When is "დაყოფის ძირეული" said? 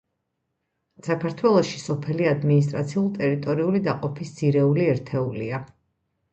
3.91-4.91